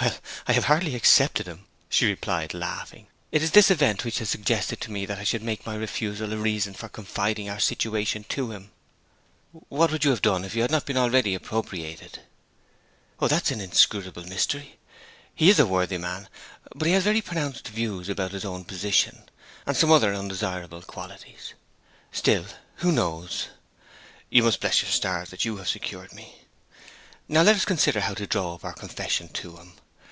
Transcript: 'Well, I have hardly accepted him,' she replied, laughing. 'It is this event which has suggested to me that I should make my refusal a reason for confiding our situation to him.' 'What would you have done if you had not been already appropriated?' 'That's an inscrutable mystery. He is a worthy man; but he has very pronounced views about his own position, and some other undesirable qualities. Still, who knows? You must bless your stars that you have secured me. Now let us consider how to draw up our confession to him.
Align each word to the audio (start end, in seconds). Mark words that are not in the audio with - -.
'Well, 0.00 0.16
I 0.46 0.52
have 0.52 0.64
hardly 0.66 0.94
accepted 0.94 1.46
him,' 1.46 1.66
she 1.88 2.04
replied, 2.06 2.52
laughing. 2.54 3.06
'It 3.32 3.42
is 3.42 3.50
this 3.52 3.70
event 3.70 4.04
which 4.04 4.18
has 4.18 4.28
suggested 4.28 4.78
to 4.82 4.92
me 4.92 5.06
that 5.06 5.18
I 5.18 5.24
should 5.24 5.42
make 5.42 5.64
my 5.64 5.74
refusal 5.74 6.32
a 6.32 6.36
reason 6.36 6.74
for 6.74 6.88
confiding 6.90 7.48
our 7.48 7.58
situation 7.58 8.24
to 8.28 8.50
him.' 8.50 8.70
'What 9.70 9.90
would 9.90 10.04
you 10.04 10.10
have 10.10 10.20
done 10.22 10.44
if 10.44 10.54
you 10.54 10.60
had 10.62 10.70
not 10.70 10.84
been 10.84 10.98
already 10.98 11.34
appropriated?' 11.34 12.18
'That's 13.18 13.50
an 13.50 13.60
inscrutable 13.62 14.24
mystery. 14.26 14.78
He 15.34 15.48
is 15.50 15.58
a 15.58 15.64
worthy 15.66 15.96
man; 15.98 16.28
but 16.74 16.84
he 16.86 16.92
has 16.92 17.04
very 17.04 17.22
pronounced 17.22 17.68
views 17.68 18.08
about 18.10 18.32
his 18.32 18.44
own 18.44 18.64
position, 18.64 19.28
and 19.66 19.74
some 19.76 19.90
other 19.90 20.14
undesirable 20.14 20.82
qualities. 20.82 21.54
Still, 22.12 22.44
who 22.76 22.92
knows? 22.92 23.48
You 24.30 24.42
must 24.42 24.60
bless 24.60 24.82
your 24.82 24.90
stars 24.90 25.30
that 25.30 25.46
you 25.46 25.56
have 25.56 25.68
secured 25.68 26.12
me. 26.12 26.36
Now 27.26 27.40
let 27.40 27.56
us 27.56 27.64
consider 27.64 28.00
how 28.00 28.12
to 28.14 28.26
draw 28.26 28.54
up 28.56 28.64
our 28.66 28.74
confession 28.74 29.30
to 29.30 29.56
him. 29.56 29.72